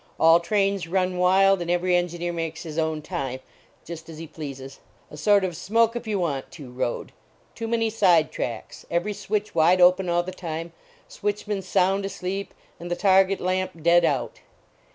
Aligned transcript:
All 0.19 0.39
trains 0.39 0.87
run 0.87 1.19
wild 1.19 1.61
and 1.61 1.69
every 1.69 1.95
engineer 1.95 2.33
makes 2.33 2.63
his 2.63 2.79
own 2.79 3.03
time, 3.03 3.39
just 3.85 4.09
as 4.09 4.17
he 4.17 4.25
pleases. 4.25 4.79
A 5.11 5.15
sort 5.15 5.43
of 5.43 5.55
smoke 5.55 5.95
if 5.95 6.07
you 6.07 6.17
want 6.17 6.49
to 6.53 6.71
road. 6.71 7.11
Too 7.53 7.67
many 7.67 7.91
side 7.91 8.31
tracks; 8.31 8.83
every 8.89 9.13
switch 9.13 9.53
wide 9.53 9.79
open 9.79 10.09
all 10.09 10.23
the 10.23 10.31
time, 10.31 10.73
switchman 11.07 11.61
sound 11.61 12.03
asleep 12.03 12.55
and 12.79 12.89
the 12.89 12.95
target 12.95 13.39
lamp 13.39 13.83
dead 13.83 14.03
out. 14.03 14.39